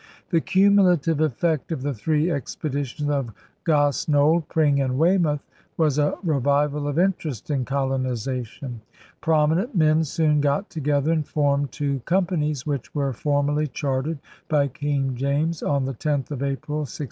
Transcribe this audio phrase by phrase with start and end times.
[0.31, 3.31] The cumulative effect of the three expeditions of
[3.65, 5.45] Gosnold, Pring, and Weymouth
[5.77, 8.81] was a revival of interest in colonization.
[9.21, 14.17] Prominent men soon got together and formed two companies which were formally chartered
[14.49, 16.99] by King James on the 10th of April, 1606.